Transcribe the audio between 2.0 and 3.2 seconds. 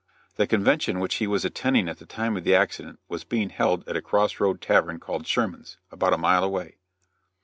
time of the accident